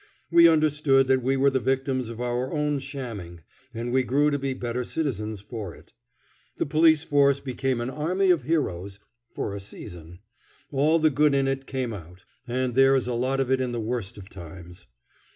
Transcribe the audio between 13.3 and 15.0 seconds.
of it in the worst of times.